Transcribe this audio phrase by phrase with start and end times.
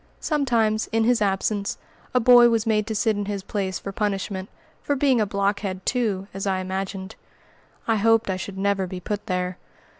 [0.19, 1.77] Sometimes, in his absence,
[2.11, 4.49] a boy was made to sit in his place for punishment,
[4.81, 7.13] for being a "blockhead" too, as I imagined.
[7.87, 9.59] I hoped I should never be put there.